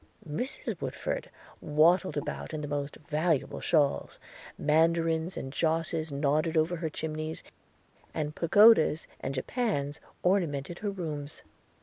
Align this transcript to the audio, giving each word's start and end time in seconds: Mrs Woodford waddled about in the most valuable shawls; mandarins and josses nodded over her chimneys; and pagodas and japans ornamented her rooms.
Mrs 0.27 0.81
Woodford 0.81 1.29
waddled 1.61 2.17
about 2.17 2.55
in 2.55 2.61
the 2.61 2.67
most 2.67 2.95
valuable 3.07 3.59
shawls; 3.61 4.17
mandarins 4.57 5.37
and 5.37 5.53
josses 5.53 6.11
nodded 6.11 6.57
over 6.57 6.77
her 6.77 6.89
chimneys; 6.89 7.43
and 8.11 8.33
pagodas 8.35 9.05
and 9.19 9.35
japans 9.35 10.01
ornamented 10.23 10.79
her 10.79 10.89
rooms. 10.89 11.43